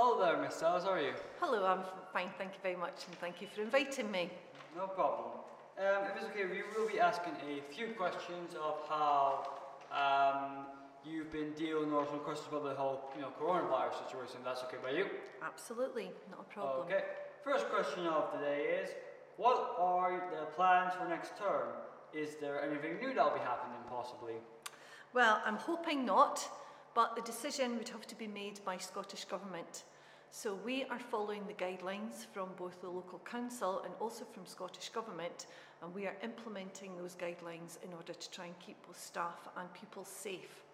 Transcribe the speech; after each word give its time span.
Hello 0.00 0.24
there, 0.24 0.40
Miss 0.40 0.54
Stiles, 0.54 0.84
how 0.84 0.90
are 0.90 1.02
you? 1.02 1.12
Hello, 1.40 1.66
I'm 1.66 1.82
fine, 2.12 2.30
thank 2.38 2.52
you 2.52 2.60
very 2.62 2.76
much, 2.76 3.06
and 3.08 3.18
thank 3.18 3.42
you 3.42 3.48
for 3.52 3.62
inviting 3.62 4.08
me. 4.12 4.30
No 4.76 4.86
problem. 4.86 5.42
Um, 5.76 6.06
if 6.06 6.22
it's 6.22 6.26
okay, 6.26 6.44
we 6.44 6.62
will 6.70 6.88
be 6.88 7.00
asking 7.00 7.32
a 7.42 7.60
few 7.74 7.88
questions 7.98 8.54
of 8.62 8.76
how 8.88 9.42
um, 9.90 10.66
you've 11.04 11.32
been 11.32 11.50
dealing 11.54 11.92
or 11.92 12.06
some 12.06 12.20
questions 12.20 12.46
about 12.48 12.62
the 12.62 12.76
whole 12.76 13.10
you 13.16 13.22
know, 13.22 13.32
coronavirus 13.42 14.06
situation. 14.06 14.36
That's 14.44 14.62
okay 14.62 14.76
by 14.80 14.90
you? 14.90 15.06
Absolutely, 15.42 16.12
not 16.30 16.46
a 16.48 16.54
problem. 16.54 16.86
Okay. 16.86 17.02
First 17.42 17.68
question 17.68 18.06
of 18.06 18.30
the 18.32 18.38
day 18.38 18.78
is 18.80 18.90
What 19.36 19.74
are 19.80 20.30
the 20.30 20.46
plans 20.54 20.92
for 20.94 21.08
next 21.08 21.36
term? 21.36 21.70
Is 22.14 22.36
there 22.40 22.62
anything 22.62 23.00
new 23.00 23.14
that'll 23.14 23.32
be 23.32 23.40
happening 23.40 23.80
possibly? 23.90 24.34
Well, 25.12 25.42
I'm 25.44 25.56
hoping 25.56 26.06
not, 26.06 26.48
but 26.98 27.14
the 27.14 27.22
decision 27.22 27.78
would 27.78 27.88
have 27.88 28.08
to 28.08 28.18
be 28.18 28.26
made 28.26 28.58
by 28.64 28.76
Scottish 28.76 29.24
Government. 29.26 29.84
So 30.32 30.58
we 30.64 30.82
are 30.86 30.98
following 30.98 31.44
the 31.46 31.52
guidelines 31.52 32.26
from 32.34 32.48
both 32.58 32.80
the 32.80 32.88
local 32.88 33.20
council 33.20 33.82
and 33.84 33.94
also 34.00 34.24
from 34.24 34.44
Scottish 34.46 34.88
Government, 34.88 35.46
and 35.80 35.94
we 35.94 36.06
are 36.06 36.16
implementing 36.24 36.96
those 36.96 37.14
guidelines 37.14 37.80
in 37.84 37.92
order 37.92 38.14
to 38.14 38.30
try 38.32 38.46
and 38.46 38.58
keep 38.58 38.84
both 38.84 39.00
staff 39.00 39.46
and 39.56 39.72
pupils 39.74 40.08
safe. 40.08 40.64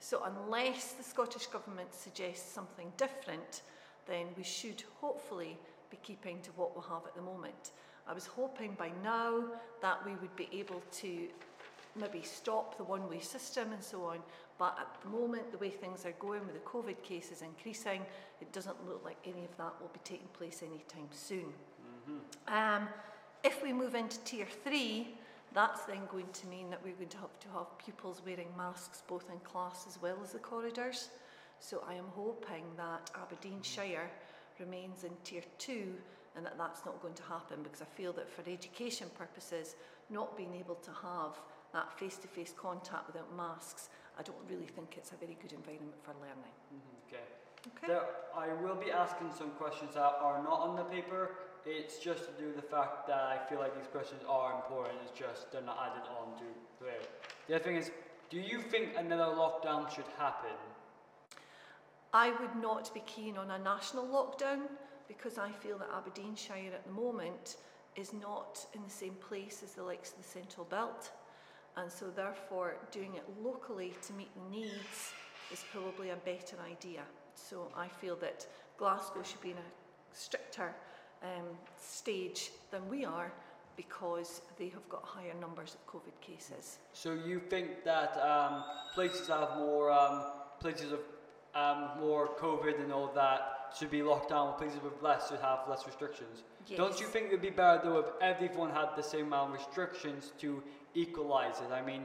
So 0.00 0.24
unless 0.24 0.94
the 0.94 1.04
Scottish 1.04 1.46
Government 1.46 1.94
suggests 1.94 2.50
something 2.50 2.92
different, 2.96 3.62
then 4.08 4.26
we 4.36 4.42
should 4.42 4.82
hopefully 5.00 5.56
be 5.88 5.98
keeping 6.02 6.40
to 6.40 6.50
what 6.56 6.74
we 6.74 6.82
have 6.88 7.06
at 7.06 7.14
the 7.14 7.22
moment. 7.22 7.70
I 8.08 8.12
was 8.12 8.26
hoping 8.26 8.74
by 8.76 8.90
now 9.04 9.44
that 9.82 10.04
we 10.04 10.16
would 10.16 10.34
be 10.34 10.48
able 10.52 10.82
to 10.94 11.28
maybe 11.96 12.22
stop 12.22 12.76
the 12.76 12.84
one-way 12.84 13.20
system 13.20 13.72
and 13.72 13.82
so 13.82 14.04
on, 14.04 14.18
but 14.58 14.76
at 14.78 15.02
the 15.02 15.08
moment, 15.08 15.50
the 15.50 15.58
way 15.58 15.70
things 15.70 16.04
are 16.04 16.14
going 16.18 16.44
with 16.46 16.54
the 16.54 16.60
COVID 16.60 17.02
cases 17.02 17.42
increasing, 17.42 18.02
it 18.40 18.52
doesn't 18.52 18.86
look 18.86 19.02
like 19.04 19.16
any 19.24 19.44
of 19.44 19.56
that 19.56 19.72
will 19.80 19.90
be 19.92 20.00
taking 20.04 20.28
place 20.34 20.62
anytime 20.62 21.08
soon. 21.10 21.52
Mm-hmm. 22.10 22.54
Um, 22.54 22.88
if 23.42 23.62
we 23.62 23.72
move 23.72 23.94
into 23.94 24.18
tier 24.20 24.46
three, 24.64 25.14
that's 25.52 25.82
then 25.82 26.02
going 26.12 26.28
to 26.32 26.46
mean 26.46 26.70
that 26.70 26.80
we're 26.84 26.94
going 26.94 27.08
to 27.08 27.18
have 27.18 27.40
to 27.40 27.48
have 27.48 27.78
pupils 27.78 28.22
wearing 28.24 28.48
masks 28.56 29.02
both 29.08 29.30
in 29.30 29.38
class 29.40 29.86
as 29.88 30.00
well 30.00 30.16
as 30.22 30.32
the 30.32 30.38
corridors. 30.38 31.08
So 31.58 31.82
I 31.88 31.94
am 31.94 32.06
hoping 32.14 32.64
that 32.76 33.10
Aberdeenshire 33.20 34.10
remains 34.58 35.04
in 35.04 35.10
tier 35.24 35.42
two 35.58 35.94
and 36.36 36.46
that 36.46 36.56
that's 36.56 36.84
not 36.84 37.00
going 37.02 37.14
to 37.14 37.22
happen 37.24 37.62
because 37.62 37.82
I 37.82 37.86
feel 37.96 38.12
that 38.12 38.30
for 38.30 38.48
education 38.48 39.08
purposes, 39.18 39.74
not 40.10 40.36
being 40.36 40.54
able 40.54 40.76
to 40.76 40.90
have 40.90 41.36
that 41.72 41.92
face-to-face 41.98 42.52
-face 42.52 42.56
contact 42.56 43.06
without 43.06 43.30
masks, 43.32 43.88
I 44.18 44.22
don't 44.22 44.44
really 44.48 44.70
think 44.76 44.96
it's 44.96 45.12
a 45.12 45.16
very 45.16 45.36
good 45.42 45.52
environment 45.52 46.02
for 46.04 46.14
learning. 46.14 46.54
Mm 46.72 46.80
-hmm, 46.80 47.06
okay. 47.06 47.26
Okay. 47.68 47.86
There, 47.88 48.06
I 48.34 48.48
will 48.62 48.78
be 48.86 48.90
asking 49.04 49.32
some 49.40 49.50
questions 49.62 49.94
that 49.94 50.14
are 50.26 50.42
not 50.42 50.58
on 50.66 50.76
the 50.76 50.84
paper. 50.84 51.22
It's 51.66 51.98
just 51.98 52.24
to 52.24 52.32
do 52.40 52.46
with 52.46 52.56
the 52.56 52.68
fact 52.76 53.06
that 53.06 53.22
I 53.34 53.36
feel 53.48 53.60
like 53.64 53.74
these 53.74 53.90
questions 53.96 54.22
are 54.24 54.54
important. 54.60 54.94
It's 55.04 55.18
just 55.26 55.40
they're 55.50 55.68
not 55.72 55.78
added 55.86 56.06
on 56.20 56.26
to 56.40 56.46
there. 56.84 57.04
The 57.46 57.54
other 57.56 57.64
thing 57.64 57.76
is, 57.76 57.90
do 58.30 58.38
you 58.38 58.62
think 58.62 58.96
another 58.96 59.34
lockdown 59.36 59.82
should 59.94 60.10
happen? 60.18 60.56
I 62.12 62.30
would 62.40 62.56
not 62.56 62.92
be 62.94 63.00
keen 63.00 63.36
on 63.36 63.50
a 63.50 63.58
national 63.58 64.06
lockdown 64.06 64.62
because 65.06 65.36
I 65.38 65.50
feel 65.52 65.78
that 65.78 65.88
Aberdeenshire 65.94 66.72
at 66.74 66.84
the 66.86 66.92
moment 66.92 67.56
is 67.94 68.12
not 68.12 68.66
in 68.74 68.82
the 68.82 68.90
same 68.90 69.14
place 69.14 69.62
as 69.62 69.72
the 69.72 69.82
likes 69.82 70.12
of 70.12 70.18
the 70.18 70.28
Central 70.28 70.64
Belt 70.64 71.10
and 71.76 71.90
so 71.90 72.06
therefore 72.14 72.76
doing 72.90 73.14
it 73.14 73.24
locally 73.42 73.94
to 74.06 74.12
meet 74.12 74.30
the 74.34 74.56
needs 74.56 75.12
is 75.52 75.64
probably 75.72 76.10
a 76.10 76.16
better 76.16 76.56
idea. 76.68 77.02
So 77.34 77.68
I 77.76 77.88
feel 77.88 78.16
that 78.16 78.46
Glasgow 78.76 79.22
should 79.22 79.40
be 79.40 79.50
in 79.50 79.56
a 79.56 79.70
stricter 80.12 80.74
um, 81.22 81.46
stage 81.80 82.50
than 82.70 82.88
we 82.88 83.04
are 83.04 83.32
because 83.76 84.42
they 84.58 84.68
have 84.68 84.86
got 84.88 85.04
higher 85.04 85.34
numbers 85.40 85.74
of 85.74 85.86
COVID 85.86 86.20
cases. 86.20 86.78
So 86.92 87.14
you 87.14 87.40
think 87.40 87.84
that 87.84 88.16
um, 88.18 88.64
places 88.94 89.28
have 89.28 89.56
more 89.56 89.90
um, 89.90 90.24
places 90.60 90.92
of 90.92 91.00
um, 91.54 91.98
more 91.98 92.28
COVID 92.38 92.80
and 92.82 92.92
all 92.92 93.10
that 93.14 93.59
should 93.76 93.90
be 93.90 94.02
locked 94.02 94.30
down, 94.30 94.56
places 94.58 94.82
with 94.82 95.00
less 95.02 95.28
should 95.28 95.40
have 95.40 95.60
less 95.68 95.86
restrictions? 95.86 96.42
Yes. 96.66 96.76
Don't 96.76 97.00
you 97.00 97.06
think 97.06 97.26
it 97.26 97.32
would 97.32 97.42
be 97.42 97.50
better 97.50 97.80
though 97.84 97.98
if 97.98 98.06
everyone 98.20 98.70
had 98.70 98.88
the 98.96 99.02
same 99.02 99.26
amount 99.26 99.54
of 99.54 99.60
restrictions 99.60 100.32
to 100.38 100.62
equalize 100.94 101.60
it. 101.60 101.72
I 101.72 101.82
mean, 101.82 102.02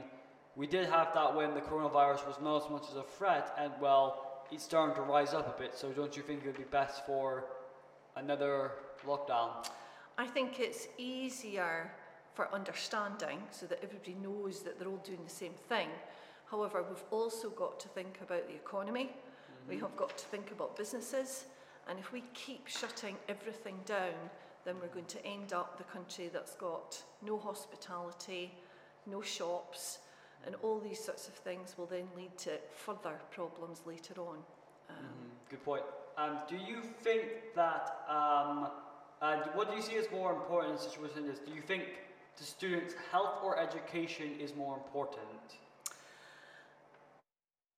we 0.56 0.68
did 0.68 0.88
have 0.90 1.14
that 1.14 1.36
when 1.36 1.54
the 1.54 1.62
coronavirus 1.62 2.28
was 2.28 2.38
not 2.42 2.64
as 2.64 2.70
much 2.70 2.84
as 2.90 2.96
a 2.96 3.04
threat, 3.04 3.54
and 3.58 3.74
well, 3.82 4.44
it's 4.52 4.64
starting 4.64 4.96
to 4.96 5.02
rise 5.02 5.34
up 5.34 5.56
a 5.56 5.60
bit. 5.60 5.76
So 5.76 5.92
don't 5.92 6.16
you 6.16 6.24
think 6.24 6.44
it 6.44 6.48
would 6.48 6.58
be 6.58 6.64
best 6.64 7.06
for 7.06 7.46
another 8.16 8.72
lockdown? 9.06 9.68
I 10.18 10.26
think 10.26 10.60
it's 10.60 10.88
easier 10.98 11.92
for 12.34 12.54
understanding 12.54 13.40
so 13.52 13.66
that 13.66 13.80
everybody 13.84 14.16
knows 14.22 14.62
that 14.62 14.80
they're 14.80 14.88
all 14.88 14.98
doing 14.98 15.24
the 15.24 15.30
same 15.30 15.54
thing. 15.68 15.88
However, 16.50 16.84
we've 16.88 17.04
also 17.12 17.50
got 17.50 17.80
to 17.82 17.88
think 17.90 18.20
about 18.22 18.48
the 18.48 18.56
economy. 18.56 19.06
Mm-hmm. 19.06 19.70
We 19.70 19.78
have 19.80 19.96
got 19.98 20.18
to 20.18 20.26
think 20.26 20.52
about 20.52 20.78
businesses. 20.78 21.46
And 21.88 22.00
if 22.00 22.12
we 22.12 22.24
keep 22.34 22.68
shutting 22.68 23.16
everything 23.30 23.80
down, 23.86 24.14
then 24.66 24.76
we're 24.82 24.88
going 24.88 25.06
to 25.06 25.24
end 25.26 25.54
up 25.54 25.78
the 25.78 25.84
country 25.84 26.30
that's 26.34 26.56
got 26.56 27.02
no 27.24 27.38
hospitality, 27.38 28.52
no 29.06 29.22
shops, 29.22 30.00
and 30.46 30.56
all 30.64 30.80
these 30.80 31.04
sorts 31.04 31.28
of 31.28 31.36
things 31.36 31.76
will 31.78 31.86
then 31.86 32.08
lead 32.16 32.36
to 32.40 32.52
further 32.74 33.16
problems 33.32 33.82
later 33.86 34.14
on. 34.18 34.38
Um, 34.90 34.96
mm, 34.96 35.50
good 35.50 35.64
point. 35.64 35.84
Um, 36.18 36.40
do 36.50 36.56
you 36.56 36.82
think 37.02 37.24
that, 37.56 38.04
um, 38.10 38.70
and 39.22 39.42
what 39.54 39.70
do 39.70 39.76
you 39.76 39.82
see 39.82 39.98
as 39.98 40.10
more 40.12 40.34
important 40.34 40.74
in 40.74 40.80
a 40.80 40.82
situation 40.82 41.28
like 41.28 41.36
this? 41.36 41.40
Do 41.46 41.54
you 41.54 41.62
think 41.62 41.84
the 42.38 42.44
students' 42.44 42.96
health 43.12 43.44
or 43.44 43.60
education 43.60 44.32
is 44.40 44.56
more 44.56 44.76
important? 44.76 45.58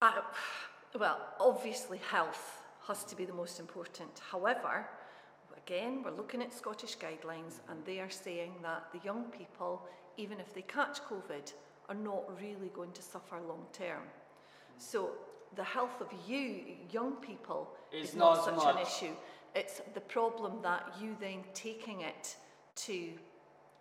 Uh, 0.02 0.14
well, 1.00 1.20
obviously 1.40 2.00
health 2.10 2.57
has 2.88 3.04
to 3.06 3.16
be 3.16 3.26
the 3.26 3.34
most 3.34 3.60
important. 3.60 4.22
However, 4.32 4.88
again, 5.56 6.04
we're 6.04 6.12
looking 6.12 6.42
at 6.42 6.54
Scottish 6.54 6.98
guidelines 6.98 7.60
and 7.70 7.84
they 7.86 8.00
are 8.00 8.10
saying 8.10 8.54
that 8.64 8.88
the 8.94 9.00
young 9.04 9.26
people 9.26 9.82
even 10.18 10.40
if 10.40 10.54
they 10.54 10.64
catch 10.64 11.00
COVID, 11.04 11.54
are 11.90 11.96
not 11.96 12.24
really 12.42 12.70
going 12.74 12.92
to 12.92 13.02
suffer 13.02 13.40
long 13.48 13.66
term. 13.72 14.02
So 14.78 15.12
the 15.56 15.64
health 15.64 16.02
of 16.02 16.08
you, 16.28 16.64
young 16.92 17.14
people, 17.14 17.70
is 17.94 18.16
not, 18.16 18.44
such 18.44 18.76
an 18.76 18.82
issue. 18.82 19.14
It's 19.56 19.82
the 19.94 20.02
problem 20.02 20.60
that 20.64 20.94
you 21.02 21.16
then 21.20 21.44
taking 21.54 22.02
it 22.02 22.36
to 22.76 23.12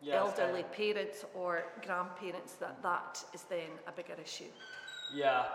yes, 0.01 0.15
elderly 0.15 0.63
parents 0.63 1.25
or 1.35 1.65
grandparents 1.85 2.55
that 2.55 2.81
that 2.83 3.23
is 3.35 3.43
then 3.45 3.71
a 3.89 3.93
bigger 3.93 4.15
issue. 4.23 4.45
Yeah, 5.13 5.47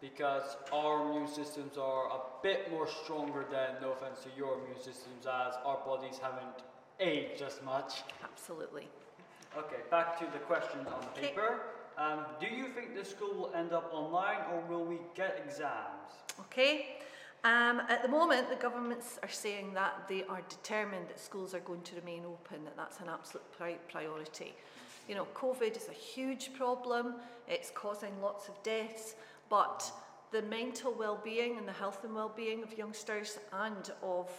because 0.00 0.56
our 0.72 1.02
immune 1.02 1.28
systems 1.28 1.76
are 1.76 2.06
a 2.06 2.20
bit 2.42 2.70
more 2.70 2.86
stronger 2.86 3.44
than, 3.50 3.80
no 3.82 3.92
offense 3.92 4.20
to 4.22 4.28
your 4.36 4.58
immune 4.58 4.78
systems, 4.78 5.26
as 5.26 5.54
our 5.64 5.78
bodies 5.84 6.18
haven't 6.22 6.64
aged 7.00 7.42
as 7.42 7.60
much. 7.64 8.02
Absolutely. 8.22 8.88
Okay, 9.56 9.82
back 9.90 10.18
to 10.18 10.26
the 10.32 10.38
question 10.38 10.80
on 10.80 11.00
the 11.00 11.20
paper. 11.20 11.60
Um, 11.96 12.24
do 12.40 12.46
you 12.46 12.68
think 12.68 12.94
the 12.94 13.04
school 13.04 13.34
will 13.34 13.52
end 13.54 13.72
up 13.72 13.90
online 13.92 14.38
or 14.52 14.60
will 14.68 14.84
we 14.84 14.98
get 15.14 15.42
exams? 15.44 16.12
Okay. 16.40 16.98
Um, 17.44 17.80
at 17.88 18.02
the 18.02 18.08
moment, 18.08 18.48
the 18.48 18.56
governments 18.56 19.18
are 19.22 19.28
saying 19.28 19.72
that 19.74 20.06
they 20.08 20.24
are 20.24 20.42
determined 20.48 21.08
that 21.08 21.20
schools 21.20 21.54
are 21.54 21.60
going 21.60 21.82
to 21.82 21.96
remain 21.96 22.24
open, 22.24 22.64
that 22.64 22.76
that's 22.76 23.00
an 23.00 23.08
absolute 23.08 23.44
pri 23.56 23.76
priority. 23.90 24.54
You 25.08 25.14
know, 25.14 25.26
COVID 25.34 25.76
is 25.76 25.88
a 25.88 25.92
huge 25.92 26.52
problem, 26.54 27.14
it's 27.48 27.70
causing 27.70 28.20
lots 28.20 28.48
of 28.48 28.62
deaths, 28.62 29.14
but 29.48 29.90
the 30.30 30.42
mental 30.42 30.92
well-being 30.92 31.56
and 31.56 31.66
the 31.66 31.72
health 31.72 32.04
and 32.04 32.14
well-being 32.14 32.62
of 32.62 32.76
youngsters 32.76 33.38
and 33.52 33.90
of 34.02 34.30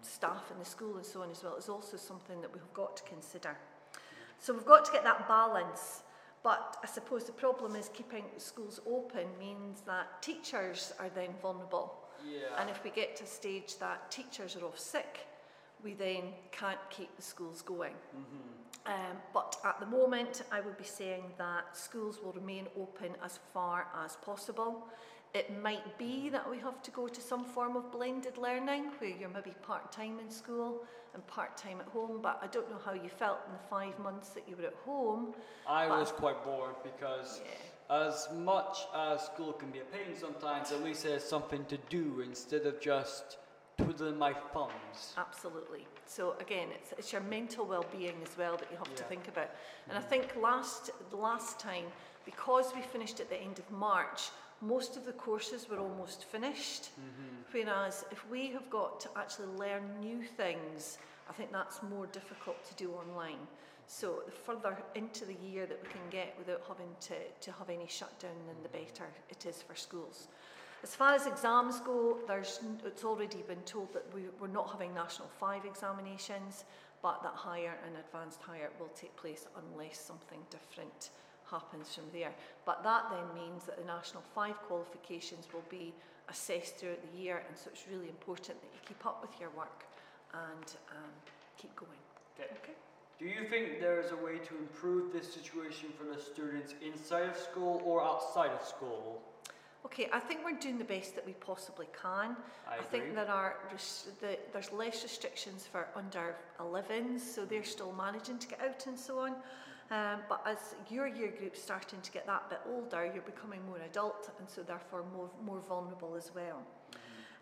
staff 0.00 0.50
in 0.50 0.58
the 0.58 0.64
school 0.64 0.96
and 0.96 1.06
so 1.06 1.22
on 1.22 1.30
as 1.30 1.42
well 1.44 1.56
is 1.56 1.68
also 1.68 1.96
something 1.96 2.40
that 2.40 2.52
we've 2.52 2.74
got 2.74 2.96
to 2.96 3.02
consider. 3.04 3.56
So 4.38 4.52
we've 4.52 4.66
got 4.66 4.84
to 4.86 4.92
get 4.92 5.04
that 5.04 5.28
balance. 5.28 6.02
But 6.42 6.76
I 6.82 6.88
suppose 6.88 7.24
the 7.24 7.32
problem 7.32 7.76
is 7.76 7.88
keeping 7.94 8.24
schools 8.36 8.80
open 8.84 9.26
means 9.38 9.82
that 9.82 10.20
teachers 10.22 10.92
are 10.98 11.08
then 11.10 11.30
vulnerable. 11.40 11.94
Yeah. 12.28 12.60
And 12.60 12.68
if 12.68 12.82
we 12.82 12.90
get 12.90 13.14
to 13.16 13.24
a 13.24 13.26
stage 13.26 13.78
that 13.78 14.10
teachers 14.10 14.56
are 14.56 14.64
off 14.64 14.78
sick, 14.78 15.20
we 15.82 15.94
then 15.94 16.24
can't 16.50 16.78
keep 16.90 17.14
the 17.16 17.22
schools 17.22 17.62
going. 17.62 17.94
Mm-hmm. 17.94 18.62
Um, 18.84 19.16
but 19.32 19.56
at 19.64 19.78
the 19.78 19.86
moment, 19.86 20.42
I 20.50 20.60
would 20.60 20.76
be 20.76 20.84
saying 20.84 21.24
that 21.38 21.76
schools 21.76 22.18
will 22.22 22.32
remain 22.32 22.66
open 22.76 23.12
as 23.24 23.38
far 23.54 23.86
as 24.04 24.16
possible. 24.16 24.88
It 25.34 25.62
might 25.62 25.96
be 25.98 26.28
that 26.30 26.48
we 26.50 26.58
have 26.58 26.82
to 26.82 26.90
go 26.90 27.08
to 27.08 27.20
some 27.20 27.44
form 27.44 27.76
of 27.76 27.90
blended 27.90 28.36
learning 28.36 28.90
where 28.98 29.10
you're 29.10 29.30
maybe 29.30 29.52
part 29.62 29.90
time 29.92 30.18
in 30.18 30.30
school 30.30 30.84
and 31.14 31.26
part 31.26 31.56
time 31.56 31.80
at 31.80 31.86
home, 31.88 32.20
but 32.22 32.38
I 32.42 32.48
don't 32.48 32.68
know 32.70 32.78
how 32.84 32.92
you 32.92 33.08
felt 33.08 33.38
in 33.46 33.52
the 33.52 33.68
five 33.70 33.98
months 33.98 34.30
that 34.30 34.48
you 34.48 34.56
were 34.56 34.66
at 34.66 34.74
home. 34.84 35.34
I 35.66 35.86
was 35.86 36.10
quite 36.10 36.44
bored 36.44 36.74
because, 36.82 37.40
yeah. 37.44 38.06
as 38.08 38.28
much 38.34 38.78
as 38.94 39.22
school 39.22 39.52
can 39.52 39.70
be 39.70 39.78
a 39.78 39.84
pain 39.84 40.16
sometimes, 40.18 40.72
at 40.72 40.82
least 40.82 41.04
there's 41.04 41.24
something 41.24 41.64
to 41.66 41.78
do 41.88 42.20
instead 42.20 42.66
of 42.66 42.80
just 42.80 43.38
twiddling 43.78 44.18
my 44.18 44.32
thumbs. 44.52 45.14
Absolutely. 45.16 45.86
So 46.06 46.34
again, 46.40 46.68
it's, 46.74 46.92
it's 46.98 47.12
your 47.12 47.22
mental 47.22 47.64
well-being 47.64 48.16
as 48.22 48.36
well 48.36 48.56
that 48.56 48.68
you 48.70 48.76
have 48.76 48.88
yeah. 48.90 48.96
to 48.96 49.04
think 49.04 49.28
about. 49.28 49.50
And 49.88 49.98
mm. 49.98 50.04
I 50.04 50.04
think 50.04 50.34
last 50.40 50.90
the 51.10 51.16
last 51.16 51.58
time, 51.58 51.84
because 52.24 52.72
we 52.74 52.82
finished 52.82 53.20
at 53.20 53.28
the 53.28 53.40
end 53.40 53.58
of 53.58 53.70
March, 53.70 54.30
most 54.60 54.96
of 54.96 55.04
the 55.04 55.12
courses 55.12 55.68
were 55.68 55.78
almost 55.78 56.24
finished. 56.24 56.90
Mm-hmm. 56.90 57.66
Whereas 57.66 58.04
if 58.10 58.28
we 58.30 58.50
have 58.50 58.68
got 58.70 59.00
to 59.00 59.08
actually 59.16 59.48
learn 59.56 59.82
new 60.00 60.22
things, 60.22 60.98
I 61.28 61.32
think 61.32 61.52
that's 61.52 61.82
more 61.82 62.06
difficult 62.06 62.64
to 62.66 62.74
do 62.74 62.92
online. 62.92 63.38
So 63.86 64.22
the 64.24 64.32
further 64.32 64.76
into 64.94 65.24
the 65.24 65.34
year 65.44 65.66
that 65.66 65.82
we 65.82 65.88
can 65.88 66.00
get 66.10 66.34
without 66.38 66.62
having 66.68 66.88
to, 67.00 67.14
to 67.40 67.52
have 67.58 67.68
any 67.68 67.86
shutdown, 67.88 68.36
then 68.46 68.56
the 68.62 68.68
better 68.68 69.06
it 69.28 69.44
is 69.44 69.60
for 69.60 69.74
schools. 69.74 70.28
As 70.82 70.96
far 70.96 71.14
as 71.14 71.26
exams 71.26 71.78
go, 71.80 72.18
there's, 72.26 72.58
it's 72.84 73.04
already 73.04 73.42
been 73.46 73.62
told 73.62 73.92
that 73.94 74.04
we, 74.12 74.22
we're 74.40 74.48
not 74.48 74.68
having 74.70 74.92
National 74.92 75.28
5 75.38 75.64
examinations, 75.64 76.64
but 77.02 77.22
that 77.22 77.34
higher 77.34 77.78
and 77.86 77.96
advanced 77.96 78.42
higher 78.42 78.70
will 78.80 78.90
take 78.96 79.14
place 79.14 79.46
unless 79.56 80.00
something 80.00 80.40
different 80.50 81.10
happens 81.48 81.94
from 81.94 82.04
there. 82.12 82.32
But 82.66 82.82
that 82.82 83.04
then 83.10 83.26
means 83.34 83.64
that 83.64 83.78
the 83.78 83.84
National 83.84 84.24
5 84.34 84.56
qualifications 84.62 85.46
will 85.52 85.64
be 85.68 85.94
assessed 86.28 86.78
throughout 86.78 86.98
the 87.12 87.18
year, 87.18 87.44
and 87.46 87.56
so 87.56 87.70
it's 87.72 87.84
really 87.88 88.08
important 88.08 88.60
that 88.60 88.70
you 88.72 88.80
keep 88.84 89.06
up 89.06 89.22
with 89.22 89.38
your 89.38 89.50
work 89.50 89.84
and 90.32 90.74
um, 90.90 91.12
keep 91.58 91.76
going. 91.76 92.02
Okay. 92.40 92.50
Okay. 92.62 92.72
Do 93.20 93.26
you 93.26 93.48
think 93.48 93.78
there 93.78 94.00
is 94.00 94.10
a 94.10 94.16
way 94.16 94.38
to 94.38 94.56
improve 94.58 95.12
this 95.12 95.32
situation 95.32 95.90
for 95.96 96.12
the 96.12 96.20
students 96.20 96.74
inside 96.84 97.28
of 97.28 97.36
school 97.36 97.80
or 97.84 98.02
outside 98.02 98.50
of 98.50 98.66
school? 98.66 99.22
Okay, 99.84 100.08
I 100.12 100.20
think 100.20 100.40
we're 100.44 100.58
doing 100.58 100.78
the 100.78 100.84
best 100.84 101.16
that 101.16 101.26
we 101.26 101.32
possibly 101.32 101.86
can. 102.00 102.36
I, 102.70 102.76
agree. 102.76 102.86
think 102.90 103.14
there 103.14 103.28
are 103.28 103.56
the, 104.20 104.38
there's 104.52 104.72
less 104.72 105.02
restrictions 105.02 105.66
for 105.70 105.88
under 105.96 106.36
11s, 106.60 107.20
so 107.20 107.44
they're 107.44 107.64
still 107.64 107.92
managing 107.92 108.38
to 108.38 108.46
get 108.46 108.60
out 108.60 108.86
and 108.86 108.98
so 108.98 109.18
on. 109.18 109.34
Um, 109.90 110.20
but 110.28 110.42
as 110.46 110.74
your 110.88 111.06
year 111.06 111.34
group's 111.36 111.60
starting 111.60 112.00
to 112.00 112.12
get 112.12 112.26
that 112.26 112.48
bit 112.48 112.60
older, 112.66 113.10
you're 113.12 113.22
becoming 113.24 113.60
more 113.66 113.78
adult 113.84 114.30
and 114.38 114.48
so 114.48 114.62
therefore 114.62 115.04
more, 115.14 115.28
more 115.44 115.60
vulnerable 115.60 116.14
as 116.16 116.30
well. 116.34 116.62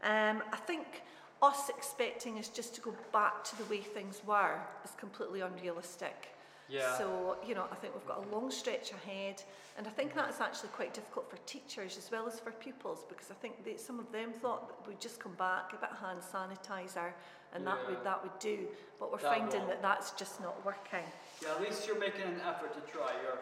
Um, 0.02 0.42
I 0.50 0.56
think 0.56 1.02
us 1.42 1.68
expecting 1.68 2.38
us 2.38 2.48
just 2.48 2.74
to 2.74 2.80
go 2.80 2.94
back 3.12 3.44
to 3.44 3.56
the 3.58 3.64
way 3.64 3.80
things 3.80 4.22
were 4.26 4.58
is 4.84 4.92
completely 4.98 5.42
unrealistic. 5.42 6.30
Yeah. 6.70 6.96
So, 6.96 7.36
you 7.46 7.54
know, 7.54 7.64
I 7.70 7.74
think 7.74 7.94
we've 7.94 8.06
got 8.06 8.24
a 8.24 8.34
long 8.34 8.50
stretch 8.50 8.92
ahead. 8.92 9.42
And 9.76 9.86
I 9.86 9.90
think 9.90 10.14
that's 10.14 10.40
actually 10.40 10.68
quite 10.70 10.94
difficult 10.94 11.30
for 11.30 11.36
teachers 11.46 11.96
as 11.96 12.10
well 12.10 12.26
as 12.26 12.38
for 12.38 12.50
pupils 12.52 13.04
because 13.08 13.30
I 13.30 13.34
think 13.34 13.64
that 13.64 13.80
some 13.80 13.98
of 13.98 14.10
them 14.12 14.32
thought 14.32 14.68
that 14.68 14.88
we'd 14.88 15.00
just 15.00 15.20
come 15.20 15.34
back, 15.34 15.72
a 15.72 15.76
bit 15.76 15.90
of 15.90 15.98
hand 15.98 16.20
sanitizer, 16.20 17.12
and 17.54 17.64
yeah. 17.64 17.74
that, 17.74 17.88
would, 17.88 18.04
that 18.04 18.22
would 18.22 18.38
do. 18.38 18.66
But 18.98 19.10
we're 19.10 19.18
that 19.18 19.38
finding 19.38 19.60
won't. 19.60 19.70
that 19.70 19.82
that's 19.82 20.12
just 20.12 20.40
not 20.40 20.64
working. 20.64 21.06
Yeah, 21.42 21.54
at 21.54 21.62
least 21.62 21.86
you're 21.86 21.98
making 21.98 22.22
an 22.22 22.40
effort 22.46 22.74
to 22.74 22.92
try. 22.92 23.10
You're 23.22 23.40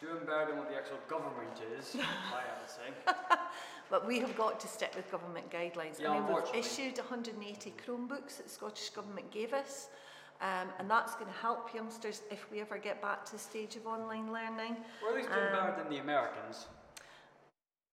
doing 0.00 0.24
better 0.24 0.46
than 0.48 0.58
what 0.58 0.70
the 0.70 0.76
actual 0.76 0.98
government 1.08 1.60
is, 1.78 1.96
I 2.32 2.42
have 2.48 2.66
to 2.66 2.72
say. 2.72 3.36
But 3.90 4.06
we 4.06 4.20
have 4.20 4.36
got 4.36 4.60
to 4.60 4.68
stick 4.68 4.92
with 4.94 5.10
government 5.10 5.50
guidelines. 5.50 6.00
Yeah, 6.00 6.12
I 6.12 6.20
mean, 6.20 6.28
we've 6.28 6.64
issued 6.64 6.96
180 6.96 7.74
Chromebooks 7.84 8.36
that 8.36 8.44
the 8.44 8.48
Scottish 8.48 8.90
Government 8.90 9.32
gave 9.32 9.52
us. 9.52 9.88
Um, 10.40 10.68
and 10.78 10.90
that's 10.90 11.14
going 11.14 11.26
to 11.26 11.38
help 11.38 11.74
youngsters 11.74 12.22
if 12.30 12.50
we 12.50 12.60
ever 12.60 12.78
get 12.78 13.02
back 13.02 13.26
to 13.26 13.32
the 13.32 13.38
stage 13.38 13.76
of 13.76 13.86
online 13.86 14.32
learning. 14.32 14.76
We're 15.02 15.10
at 15.10 15.16
least 15.16 15.28
doing 15.28 15.46
Um, 15.48 15.52
better 15.52 15.74
than 15.82 15.90
the 15.90 15.98
Americans. 15.98 16.66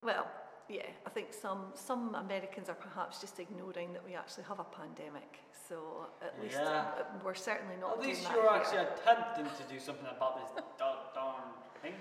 Well, 0.01 0.27
yeah, 0.69 0.85
I 1.05 1.09
think 1.09 1.33
some 1.33 1.71
some 1.75 2.15
Americans 2.15 2.69
are 2.69 2.75
perhaps 2.75 3.19
just 3.19 3.39
ignoring 3.39 3.91
that 3.93 4.03
we 4.05 4.15
actually 4.15 4.45
have 4.45 4.59
a 4.59 4.63
pandemic. 4.63 5.39
So 5.67 6.07
at 6.21 6.39
least 6.41 6.55
Yeah. 6.57 6.85
uh, 6.99 7.03
we're 7.23 7.35
certainly 7.35 7.75
not 7.77 7.97
At 7.97 7.99
least 8.03 8.23
that 8.23 8.33
you're 8.33 8.43
here. 8.43 8.51
actually 8.61 8.77
attempting 8.79 9.49
to 9.49 9.63
do 9.73 9.79
something 9.79 10.07
about 10.15 10.37
this 10.55 10.63
darn, 10.77 11.41
thing. 11.81 11.95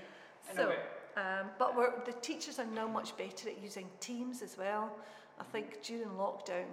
Anyway, 0.51 0.79
Um, 1.17 1.51
but 1.59 1.75
we're, 1.75 1.93
the 2.05 2.13
teachers 2.13 2.61
are 2.61 2.67
now 2.67 2.87
much 2.87 3.17
better 3.17 3.49
at 3.49 3.59
using 3.59 3.91
Teams 3.99 4.43
as 4.43 4.57
well. 4.57 4.97
I 5.41 5.45
think 5.45 5.83
during 5.83 6.11
lockdown, 6.11 6.67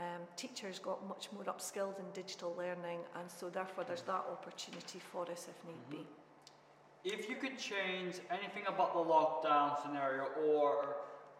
um, 0.00 0.22
teachers 0.36 0.78
got 0.78 1.06
much 1.06 1.28
more 1.32 1.44
upskilled 1.44 1.98
in 1.98 2.06
digital 2.14 2.54
learning, 2.56 3.00
and 3.18 3.30
so 3.30 3.50
therefore 3.50 3.84
there's 3.84 4.02
that 4.02 4.24
opportunity 4.32 4.98
for 5.12 5.22
us 5.30 5.46
if 5.52 5.58
need 5.68 5.84
be. 5.90 6.06
if 7.04 7.28
you 7.28 7.36
could 7.36 7.58
change 7.58 8.14
anything 8.30 8.64
about 8.66 8.94
the 8.94 9.04
lockdown 9.14 9.80
scenario, 9.82 10.24
or 10.46 10.96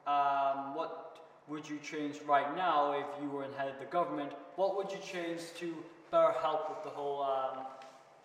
um, 0.06 0.74
what 0.74 1.18
would 1.48 1.68
you 1.68 1.78
change 1.78 2.20
right 2.26 2.54
now 2.56 2.92
if 2.92 3.22
you 3.22 3.28
were 3.28 3.44
in 3.44 3.52
head 3.54 3.68
of 3.68 3.78
the 3.78 3.86
government? 3.86 4.32
What 4.56 4.76
would 4.76 4.90
you 4.90 4.98
change 4.98 5.40
to 5.58 5.74
better 6.10 6.32
help 6.40 6.68
with 6.70 6.84
the 6.84 6.90
whole 6.90 7.22
um, 7.22 7.64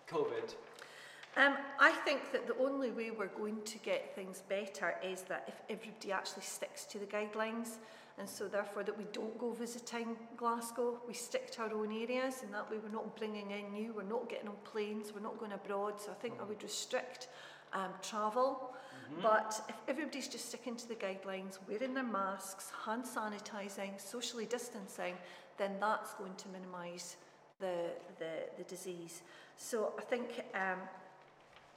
COVID? 0.08 0.54
Um, 1.38 1.56
I 1.78 1.92
think 2.06 2.32
that 2.32 2.46
the 2.46 2.56
only 2.58 2.90
way 2.90 3.10
we're 3.10 3.26
going 3.26 3.60
to 3.62 3.78
get 3.78 4.14
things 4.14 4.42
better 4.48 4.94
is 5.04 5.22
that 5.22 5.44
if 5.48 5.54
everybody 5.68 6.10
actually 6.10 6.44
sticks 6.44 6.84
to 6.86 6.98
the 6.98 7.04
guidelines, 7.04 7.76
and 8.18 8.28
so 8.28 8.48
therefore 8.48 8.82
that 8.82 8.96
we 8.96 9.04
don't 9.12 9.38
go 9.38 9.52
visiting 9.52 10.16
Glasgow, 10.36 11.00
we 11.06 11.14
stick 11.14 11.50
to 11.52 11.62
our 11.62 11.72
own 11.74 11.92
areas, 11.92 12.42
and 12.42 12.52
that 12.54 12.70
way 12.70 12.78
we're 12.82 12.92
not 12.92 13.16
bringing 13.16 13.50
in 13.50 13.72
new, 13.72 13.92
we're 13.94 14.02
not 14.02 14.28
getting 14.28 14.48
on 14.48 14.56
planes, 14.64 15.12
we're 15.14 15.20
not 15.20 15.38
going 15.38 15.52
abroad. 15.52 16.00
So 16.00 16.10
I 16.10 16.14
think 16.14 16.34
I 16.40 16.44
would 16.44 16.62
restrict 16.62 17.28
um, 17.72 17.90
travel. 18.02 18.74
But 19.22 19.60
if 19.68 19.76
everybody's 19.86 20.26
just 20.26 20.48
sticking 20.48 20.74
to 20.76 20.88
the 20.88 20.96
guidelines, 20.96 21.58
wearing 21.68 21.94
their 21.94 22.02
masks, 22.02 22.72
hand 22.84 23.04
sanitising, 23.04 24.00
socially 24.00 24.46
distancing, 24.46 25.14
then 25.58 25.76
that's 25.80 26.14
going 26.14 26.34
to 26.34 26.48
minimise 26.48 27.16
the, 27.60 27.90
the, 28.18 28.32
the 28.58 28.64
disease. 28.64 29.22
So 29.56 29.92
I 29.98 30.02
think 30.02 30.42
um, 30.54 30.80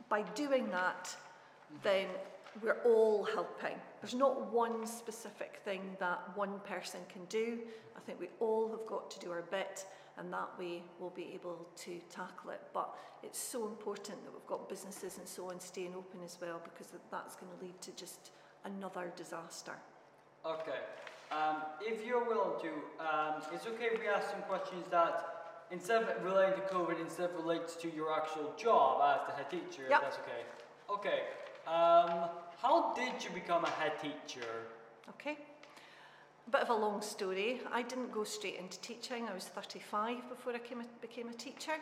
by 0.09 0.24
doing 0.33 0.69
that, 0.71 1.15
then 1.83 2.07
we're 2.62 2.81
all 2.86 3.24
helping. 3.24 3.75
There's 4.01 4.16
not 4.16 4.51
one 4.51 4.86
specific 4.86 5.62
thing 5.63 5.96
that 6.00 6.19
one 6.36 6.60
person 6.63 7.01
can 7.12 7.25
do. 7.25 7.60
I 7.96 8.00
think 8.01 8.19
we 8.19 8.30
all 8.40 8.69
have 8.69 8.86
got 8.86 9.12
to 9.12 9.19
do 9.19 9.31
our 9.31 9.44
bit, 9.44 9.86
and 10.18 10.31
that 10.34 10.50
way 10.57 10.84
we'll 11.00 11.10
be 11.12 11.31
able 11.34 11.68
to 11.78 12.00
tackle 12.10 12.51
it. 12.51 12.62
But 12.74 12.96
it's 13.24 13.40
so 13.40 13.66
important 13.68 14.24
that 14.24 14.34
we've 14.34 14.48
got 14.48 14.69
businesses 14.69 15.18
and 15.18 15.28
so 15.28 15.50
on 15.50 15.60
staying 15.60 15.94
open 15.96 16.19
as 16.24 16.38
well, 16.42 16.62
because 16.63 16.88
that's 17.12 17.36
going 17.36 17.51
to 17.57 17.66
lead 17.66 17.81
to 17.81 17.92
just 17.92 18.31
another 18.66 19.12
disaster. 19.16 19.74
Okay. 20.45 20.80
Um, 21.31 21.57
if 21.81 22.06
you're 22.06 22.24
willing 22.24 22.60
to, 22.62 22.69
um, 23.04 23.42
it's 23.54 23.68
okay 23.68 23.90
if 23.94 24.00
we 24.00 24.07
ask 24.07 24.31
some 24.31 24.42
questions 24.44 24.86
that 24.90 25.68
instead 25.69 26.02
of 26.02 26.23
relating 26.23 26.56
to 26.56 26.68
COVID, 26.73 27.00
instead 27.00 27.30
relates 27.35 27.76
to 27.76 27.94
your 27.94 28.12
actual 28.19 28.54
job 28.57 29.02
as 29.04 29.28
the 29.28 29.33
head 29.33 29.50
teacher. 29.52 29.85
Yep. 29.90 30.02
That's 30.02 30.18
okay. 30.18 30.44
Okay. 30.90 31.23
Um, 31.68 32.30
how 32.61 32.94
did 32.94 33.23
you 33.23 33.30
become 33.33 33.63
a 33.66 33.69
head 33.69 33.94
teacher? 34.01 34.66
Okay. 35.09 35.37
A 36.47 36.51
bit 36.51 36.61
of 36.61 36.69
a 36.69 36.73
long 36.73 37.01
story. 37.01 37.61
I 37.71 37.83
didn't 37.83 38.11
go 38.11 38.23
straight 38.23 38.57
into 38.57 38.80
teaching. 38.81 39.28
I 39.28 39.33
was 39.33 39.45
35 39.45 40.30
before 40.30 40.54
I 40.54 40.59
came 40.59 40.83
became 41.01 41.30
a 41.30 41.33
teacher. 41.33 41.73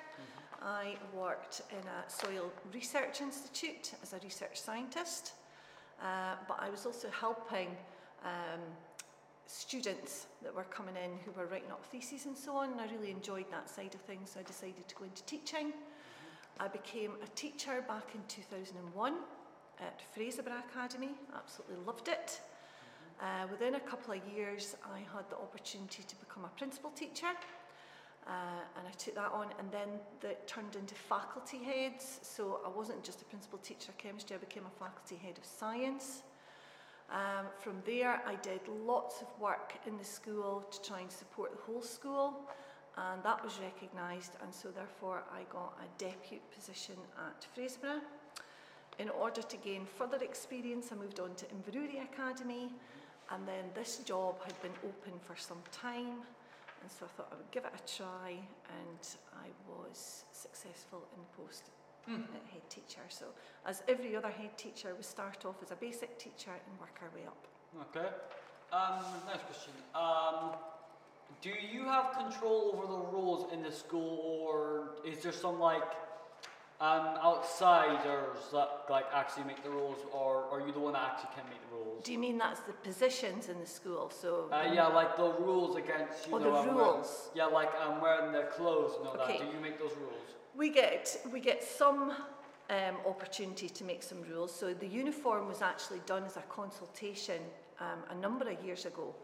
I 0.61 0.95
worked 1.15 1.61
in 1.71 1.77
a 1.87 2.09
soil 2.09 2.51
research 2.73 3.21
institute 3.21 3.93
as 4.03 4.13
a 4.13 4.19
research 4.23 4.59
scientist, 4.59 5.33
uh, 6.01 6.35
but 6.47 6.59
I 6.59 6.69
was 6.69 6.85
also 6.85 7.09
helping 7.09 7.69
um, 8.25 8.61
students 9.45 10.27
that 10.43 10.53
were 10.53 10.65
coming 10.65 10.95
in 10.95 11.11
who 11.25 11.31
were 11.31 11.45
writing 11.45 11.71
up 11.71 11.85
theses 11.85 12.25
and 12.25 12.37
so 12.37 12.55
on. 12.57 12.71
And 12.71 12.81
I 12.81 12.85
really 12.91 13.11
enjoyed 13.11 13.49
that 13.51 13.69
side 13.69 13.95
of 13.95 14.01
things, 14.01 14.31
so 14.31 14.39
I 14.39 14.43
decided 14.43 14.87
to 14.87 14.95
go 14.95 15.05
into 15.05 15.23
teaching. 15.23 15.73
I 16.59 16.67
became 16.67 17.11
a 17.23 17.27
teacher 17.35 17.83
back 17.87 18.15
in 18.15 18.21
2001 18.27 19.13
at 19.79 20.01
Fraserburgh 20.13 20.63
Academy. 20.69 21.11
Absolutely 21.35 21.77
loved 21.85 22.07
it. 22.07 22.41
Uh, 23.19 23.47
within 23.49 23.75
a 23.75 23.79
couple 23.79 24.13
of 24.13 24.21
years, 24.35 24.75
I 24.85 24.99
had 25.15 25.29
the 25.29 25.37
opportunity 25.37 26.03
to 26.03 26.15
become 26.17 26.45
a 26.45 26.49
principal 26.49 26.91
teacher, 26.91 27.33
uh, 28.27 28.31
and 28.77 28.87
I 28.87 28.91
took 28.91 29.15
that 29.15 29.31
on, 29.31 29.47
and 29.59 29.71
then 29.71 29.89
that 30.21 30.47
turned 30.47 30.75
into 30.75 30.93
faculty 30.93 31.57
heads. 31.63 32.19
So 32.21 32.59
I 32.65 32.69
wasn't 32.69 33.03
just 33.03 33.21
a 33.21 33.25
principal 33.25 33.57
teacher 33.59 33.89
of 33.89 33.97
chemistry, 33.97 34.35
I 34.35 34.39
became 34.39 34.65
a 34.65 34.79
faculty 34.79 35.15
head 35.15 35.37
of 35.37 35.45
science. 35.45 36.21
Um, 37.09 37.47
from 37.59 37.81
there, 37.85 38.21
I 38.27 38.35
did 38.35 38.61
lots 38.85 39.21
of 39.21 39.27
work 39.39 39.73
in 39.87 39.97
the 39.97 40.03
school 40.03 40.67
to 40.69 40.81
try 40.83 40.99
and 40.99 41.11
support 41.11 41.55
the 41.55 41.61
whole 41.63 41.81
school, 41.81 42.47
and 42.97 43.23
that 43.23 43.43
was 43.43 43.59
recognised, 43.59 44.33
and 44.43 44.53
so 44.53 44.69
therefore 44.69 45.23
I 45.31 45.43
got 45.51 45.77
a 45.81 45.87
deputy 45.97 46.41
position 46.53 46.95
at 47.17 47.47
Fraserburgh. 47.55 48.01
In 48.99 49.09
order 49.09 49.43
to 49.43 49.57
gain 49.57 49.85
further 49.85 50.17
experience, 50.23 50.89
I 50.91 50.95
moved 50.95 51.19
on 51.19 51.35
to 51.35 51.45
Inverurie 51.45 52.01
Academy, 52.03 52.71
and 53.31 53.47
then 53.47 53.65
this 53.75 53.97
job 53.99 54.35
had 54.43 54.59
been 54.61 54.73
open 54.83 55.19
for 55.19 55.35
some 55.35 55.61
time, 55.71 56.21
and 56.81 56.89
so 56.91 57.05
I 57.05 57.09
thought 57.15 57.29
I 57.31 57.35
would 57.35 57.51
give 57.51 57.65
it 57.65 57.73
a 57.75 57.97
try, 57.97 58.31
and 58.31 59.07
I 59.35 59.47
was 59.69 60.25
successful 60.31 61.03
in 61.13 61.21
the 61.21 61.43
post 61.43 61.69
at 62.07 62.13
head 62.53 62.67
teacher. 62.69 63.01
So, 63.09 63.25
as 63.67 63.83
every 63.87 64.15
other 64.15 64.29
head 64.29 64.57
teacher, 64.57 64.93
we 64.97 65.03
start 65.03 65.45
off 65.45 65.55
as 65.61 65.71
a 65.71 65.75
basic 65.75 66.17
teacher 66.17 66.51
and 66.51 66.79
work 66.79 66.99
our 67.01 67.09
way 67.13 67.27
up. 67.27 67.47
Okay. 67.89 68.07
Um, 68.71 69.03
next 69.27 69.45
question. 69.45 69.73
Um, 69.93 70.55
do 71.41 71.51
you 71.71 71.83
have 71.85 72.13
control 72.13 72.71
over 72.73 72.87
the 72.87 73.11
rules 73.11 73.51
in 73.53 73.61
the 73.61 73.71
school, 73.71 74.43
or 74.49 74.95
is 75.05 75.21
there 75.21 75.31
some 75.31 75.59
like 75.59 75.83
um, 76.79 77.17
outsiders 77.23 78.37
that 78.51 78.69
like 78.89 79.05
actually 79.13 79.45
make 79.45 79.63
the 79.63 79.69
rules, 79.69 79.97
or 80.13 80.45
are 80.51 80.61
you 80.65 80.71
the 80.71 80.79
one 80.79 80.93
that 80.93 81.01
actually 81.13 81.29
can 81.35 81.43
make 81.49 81.61
the 81.69 81.75
rules? 81.75 82.03
Do 82.03 82.11
you 82.11 82.19
mean 82.19 82.37
that's 82.37 82.59
the 82.61 82.73
positions 82.73 83.49
in 83.49 83.59
the 83.59 83.65
school? 83.65 84.11
So 84.11 84.49
Uh, 84.51 84.71
yeah, 84.73 84.87
like 84.87 85.17
the 85.17 85.31
rules 85.39 85.75
against 85.75 86.27
you 86.27 86.35
Oh, 86.35 86.37
know. 86.37 86.45
the 86.45 86.51
wearing- 86.51 86.75
rules. 86.75 87.29
yeah, 87.33 87.45
like 87.45 87.69
I'm 87.81 87.99
wearing 87.99 88.31
the 88.31 88.43
clothes 88.55 88.95
and 88.97 89.07
all 89.07 89.15
Okay. 89.21 89.39
that. 89.39 89.47
Do 89.49 89.53
you 89.55 89.59
make 89.61 89.79
those 89.79 89.95
rules? 89.95 90.35
We 90.55 90.69
get 90.69 91.19
we 91.31 91.39
get 91.39 91.63
some 91.63 92.11
um, 92.69 92.97
opportunity 93.07 93.69
to 93.69 93.83
make 93.83 94.03
some 94.03 94.21
rules. 94.23 94.51
So 94.53 94.73
the 94.73 94.87
uniform 94.87 95.47
was 95.47 95.61
actually 95.61 96.01
done 96.05 96.23
as 96.25 96.37
a 96.37 96.41
consultation 96.43 97.41
um, 97.79 98.03
a 98.09 98.15
number 98.15 98.47
of 98.49 98.63
years 98.63 98.85
ago, 98.85 99.15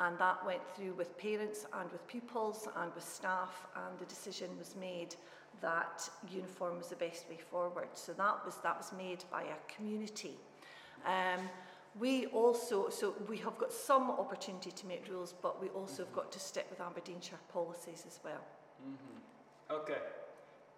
and 0.00 0.16
that 0.18 0.44
went 0.46 0.62
through 0.74 0.94
with 0.94 1.16
parents 1.18 1.66
and 1.72 1.90
with 1.92 2.06
pupils 2.06 2.68
and 2.76 2.94
with 2.94 3.04
staff, 3.04 3.66
and 3.74 3.98
the 3.98 4.04
decision 4.06 4.56
was 4.58 4.76
made 4.76 5.16
that 5.60 6.08
uniform 6.30 6.78
was 6.78 6.88
the 6.88 6.96
best 6.96 7.28
way 7.28 7.38
forward. 7.50 7.88
So 7.94 8.12
that 8.12 8.44
was 8.44 8.56
that 8.62 8.76
was 8.76 8.92
made 8.96 9.24
by 9.30 9.42
a 9.42 9.74
community. 9.74 10.36
Um, 11.06 11.48
we 11.98 12.26
also, 12.26 12.88
so 12.88 13.14
we 13.28 13.36
have 13.38 13.58
got 13.58 13.72
some 13.72 14.10
opportunity 14.10 14.70
to 14.70 14.86
make 14.86 15.06
rules, 15.10 15.34
but 15.42 15.60
we 15.60 15.68
also 15.68 16.04
have 16.04 16.12
got 16.14 16.32
to 16.32 16.40
stick 16.40 16.66
with 16.70 16.80
Aberdeenshire 16.80 17.38
policies 17.52 18.04
as 18.06 18.18
well. 18.24 18.40
Mm-hmm. 18.82 19.74
Okay. 19.74 20.00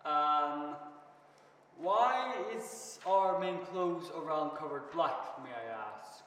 Um, 0.04 0.74
why 1.78 2.34
is 2.56 2.98
our 3.06 3.38
main 3.38 3.58
clothes 3.58 4.10
around 4.16 4.56
covered 4.56 4.90
black, 4.92 5.42
may 5.42 5.50
I 5.50 5.96
ask? 5.96 6.24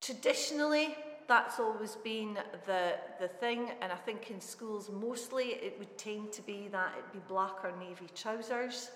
Traditionally, 0.00 0.96
that's 1.28 1.60
always 1.60 1.96
been 1.96 2.38
the, 2.66 2.94
the 3.20 3.28
thing, 3.28 3.70
and 3.82 3.92
I 3.92 3.96
think 3.96 4.30
in 4.30 4.40
schools 4.40 4.90
mostly 4.90 5.44
it 5.44 5.76
would 5.78 5.96
tend 5.98 6.32
to 6.32 6.42
be 6.42 6.68
that 6.72 6.94
it'd 6.98 7.12
be 7.12 7.20
black 7.28 7.62
or 7.62 7.72
navy 7.78 8.08
trousers. 8.14 8.90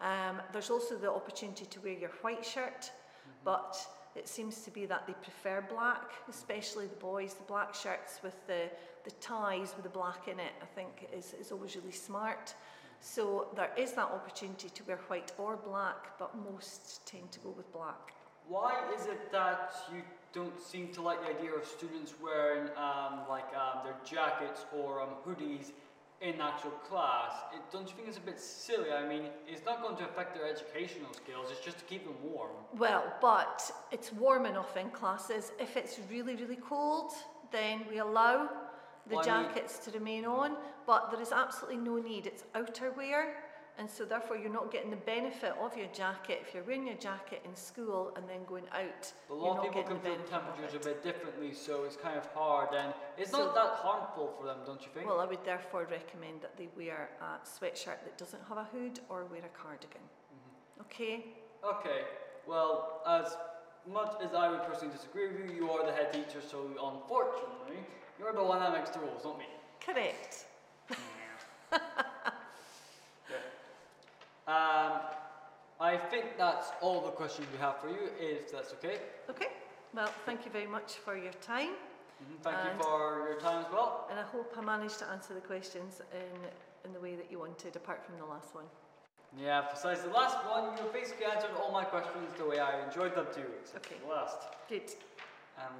Um, 0.00 0.42
there's 0.52 0.68
also 0.68 0.96
the 0.96 1.10
opportunity 1.10 1.64
to 1.64 1.80
wear 1.80 1.92
your 1.92 2.10
white 2.20 2.44
shirt, 2.44 2.90
but 3.44 3.78
it 4.16 4.28
seems 4.28 4.62
to 4.62 4.70
be 4.70 4.84
that 4.86 5.06
they 5.06 5.14
prefer 5.22 5.64
black, 5.70 6.10
especially 6.28 6.86
the 6.86 6.96
boys. 6.96 7.34
The 7.34 7.44
black 7.44 7.74
shirts 7.74 8.18
with 8.22 8.34
the, 8.46 8.64
the 9.04 9.12
ties 9.20 9.72
with 9.76 9.84
the 9.84 9.90
black 9.90 10.26
in 10.26 10.40
it, 10.40 10.52
I 10.60 10.66
think 10.74 11.08
is, 11.16 11.34
is 11.40 11.52
always 11.52 11.76
really 11.76 11.92
smart. 11.92 12.54
So 13.00 13.48
there 13.54 13.70
is 13.76 13.92
that 13.92 14.06
opportunity 14.06 14.70
to 14.70 14.84
wear 14.84 14.98
white 15.06 15.32
or 15.38 15.56
black, 15.56 16.18
but 16.18 16.34
most 16.50 17.06
tend 17.06 17.30
to 17.32 17.38
go 17.40 17.50
with 17.50 17.70
black. 17.72 18.14
Why 18.48 18.74
is 18.98 19.06
it 19.06 19.30
that 19.32 19.74
you 19.92 20.02
don't 20.32 20.60
seem 20.60 20.88
to 20.92 21.02
like 21.02 21.20
the 21.22 21.30
idea 21.38 21.52
of 21.54 21.64
students 21.64 22.14
wearing 22.22 22.68
um, 22.76 23.20
like 23.28 23.46
um, 23.54 23.80
their 23.84 23.96
jackets 24.04 24.64
or 24.76 25.00
um, 25.00 25.10
hoodies 25.26 25.72
in 26.20 26.40
actual 26.40 26.70
class? 26.88 27.32
It, 27.54 27.60
don't 27.72 27.88
you 27.88 27.94
think 27.94 28.08
it's 28.08 28.18
a 28.18 28.20
bit 28.20 28.40
silly? 28.40 28.92
I 28.92 29.06
mean, 29.06 29.24
it's 29.48 29.64
not 29.64 29.82
going 29.82 29.96
to 29.96 30.04
affect 30.04 30.34
their 30.34 30.46
educational 30.46 31.12
skills. 31.12 31.48
It's 31.50 31.60
just 31.64 31.78
to 31.78 31.84
keep 31.84 32.04
them 32.04 32.16
warm. 32.22 32.50
Well, 32.76 33.04
but 33.20 33.70
it's 33.92 34.12
warm 34.12 34.46
enough 34.46 34.76
in 34.76 34.90
classes. 34.90 35.52
If 35.58 35.76
it's 35.76 35.98
really, 36.10 36.36
really 36.36 36.56
cold, 36.56 37.12
then 37.52 37.84
we 37.90 37.98
allow 37.98 38.48
the 39.08 39.16
Well, 39.16 39.28
I 39.30 39.42
mean- 39.42 39.48
jackets 39.54 39.78
to 39.80 39.90
remain 39.92 40.24
on, 40.26 40.56
but 40.86 41.10
there 41.10 41.20
is 41.20 41.32
absolutely 41.32 41.78
no 41.78 41.98
need. 41.98 42.26
It's 42.26 42.44
outerwear, 42.54 43.34
and 43.78 43.90
so 43.90 44.04
therefore 44.04 44.36
you're 44.36 44.52
not 44.52 44.72
getting 44.72 44.90
the 44.90 44.96
benefit 44.96 45.54
of 45.60 45.76
your 45.76 45.86
jacket 45.88 46.42
if 46.46 46.54
you're 46.54 46.62
wearing 46.64 46.86
your 46.86 46.96
jacket 46.96 47.42
in 47.44 47.54
school 47.54 48.12
and 48.16 48.28
then 48.28 48.38
going 48.46 48.64
out. 48.72 49.12
But 49.28 49.34
a 49.34 49.36
lot 49.36 49.58
of 49.58 49.64
people 49.64 49.82
can 49.82 50.00
feel 50.00 50.16
temperatures 50.30 50.74
a 50.74 50.78
bit 50.78 51.02
differently, 51.02 51.52
so 51.52 51.84
it's 51.84 51.96
kind 51.96 52.16
of 52.16 52.26
hard. 52.34 52.74
And 52.74 52.94
it's 53.18 53.30
So- 53.30 53.44
not 53.44 53.54
that 53.54 53.74
harmful 53.74 54.34
for 54.38 54.46
them, 54.46 54.58
don't 54.64 54.80
you 54.80 54.88
think? 54.88 55.06
Well, 55.06 55.20
I 55.20 55.26
would 55.26 55.44
therefore 55.44 55.84
recommend 55.84 56.40
that 56.42 56.56
they 56.56 56.68
wear 56.76 57.10
a 57.20 57.46
sweatshirt 57.46 58.02
that 58.04 58.16
doesn't 58.16 58.42
have 58.48 58.58
a 58.58 58.64
hood 58.64 59.00
or 59.08 59.24
wear 59.24 59.44
a 59.44 59.48
cardigan. 59.48 60.02
Mm-hmm. 60.02 60.80
Okay? 60.82 61.24
Okay, 61.62 62.04
well, 62.46 63.02
as 63.06 63.36
much 63.86 64.14
as 64.22 64.34
I 64.34 64.48
would 64.48 64.62
personally 64.64 64.94
disagree 64.94 65.28
with 65.28 65.50
you, 65.50 65.56
you 65.56 65.70
are 65.70 65.84
the 65.84 65.92
head 65.92 66.12
teacher, 66.12 66.40
so 66.40 66.70
unfortunately, 66.82 67.84
you're 68.18 68.32
the 68.32 68.42
one 68.42 68.60
that 68.60 68.72
makes 68.72 68.90
the 68.90 69.00
rules, 69.00 69.24
not 69.24 69.38
me. 69.38 69.46
Correct. 69.80 70.46
Um, 74.46 75.00
I 75.80 75.96
think 75.96 76.38
that's 76.56 76.72
all 76.80 77.00
the 77.02 77.10
questions 77.10 77.46
we 77.52 77.58
have 77.58 77.76
for 77.80 77.88
you, 77.88 78.08
if 78.18 78.50
that's 78.50 78.72
okay. 78.74 78.98
Okay. 79.28 79.48
Well, 79.94 80.10
thank 80.24 80.44
you 80.46 80.50
very 80.50 80.66
much 80.66 80.94
for 81.04 81.16
your 81.16 81.32
time. 81.34 81.70
Mhm, 82.22 82.40
Thank 82.42 82.56
And- 82.56 82.78
you 82.78 82.84
for 82.84 83.28
your 83.28 83.40
time 83.40 83.64
as 83.64 83.70
well. 83.70 84.06
And 84.10 84.18
I 84.18 84.22
hope 84.22 84.54
I 84.56 84.62
managed 84.62 84.98
to 85.00 85.06
answer 85.06 85.34
the 85.34 85.40
questions 85.52 86.00
in, 86.12 86.34
in 86.84 86.92
the 86.94 87.00
way 87.00 87.14
that 87.14 87.30
you 87.30 87.38
wanted, 87.40 87.76
apart 87.76 88.02
from 88.04 88.18
the 88.18 88.24
last 88.24 88.54
one. 88.54 88.64
Yeah, 89.36 89.60
besides 89.70 90.02
the 90.02 90.08
last 90.20 90.38
one, 90.46 90.76
you 90.78 90.84
basically 90.92 91.26
answered 91.26 91.50
all 91.60 91.70
my 91.72 91.84
questions 91.84 92.32
the 92.38 92.46
way 92.46 92.58
I 92.58 92.72
enjoyed 92.86 93.14
them 93.14 93.26
too, 93.34 93.48
except 93.60 93.86
Okay. 93.86 93.98
the 94.00 94.08
last. 94.14 94.38
Good. 94.68 94.88
Um, 95.58 95.74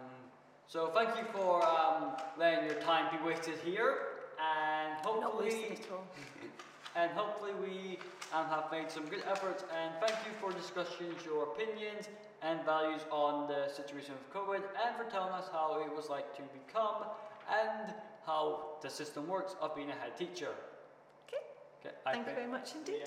so 0.67 0.89
thank 0.89 1.17
you 1.17 1.25
for 1.33 1.65
um, 1.65 2.17
letting 2.37 2.67
your 2.71 2.81
time 2.83 3.05
be 3.17 3.23
wasted 3.25 3.59
here, 3.61 3.93
and 4.39 4.93
hopefully, 5.07 5.47
wasted 5.47 5.87
at 5.87 5.93
all. 5.93 6.05
and 6.97 7.11
hopefully 7.13 7.55
we 7.55 7.99
um, 8.35 8.47
have 8.47 8.71
made 8.71 8.91
some 8.91 9.07
good 9.07 9.23
efforts. 9.31 9.65
And 9.77 9.95
thank 10.01 10.19
you 10.27 10.33
for 10.41 10.51
discussing 10.53 11.15
your 11.25 11.45
opinions 11.45 12.09
and 12.43 12.65
values 12.65 13.01
on 13.11 13.49
the 13.49 13.73
situation 13.73 14.15
of 14.15 14.23
COVID, 14.35 14.63
and 14.85 14.97
for 14.97 15.05
telling 15.11 15.33
us 15.33 15.49
how 15.53 15.83
it 15.85 15.95
was 15.95 16.09
like 16.09 16.35
to 16.37 16.43
become 16.43 17.05
and 17.51 17.95
how 18.27 18.77
the 18.83 18.91
system 18.91 19.27
works 19.27 19.55
of 19.61 19.75
being 19.75 19.91
a 19.91 19.95
head 19.95 20.17
teacher. 20.17 20.51
Okay. 21.29 21.43
Okay, 21.81 21.95
I 22.05 22.13
Thank 22.13 22.29
you 22.29 22.35
very 22.35 22.49
much 22.49 22.75
indeed. 22.75 23.03